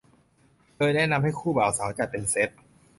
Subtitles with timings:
[0.77, 2.49] โดยแนะนำให้คู่บ่าวสาวจัดเป็นเซต